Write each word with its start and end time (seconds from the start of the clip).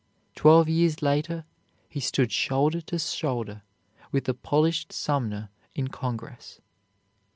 Twelve 0.33 0.67
years 0.67 1.03
later 1.03 1.45
he 1.87 1.99
stood 1.99 2.31
shoulder 2.31 2.81
to 2.81 2.97
shoulder 2.97 3.61
with 4.11 4.23
the 4.25 4.33
polished 4.33 4.91
Sumner 4.91 5.51
in 5.75 5.89
Congress. 5.89 6.59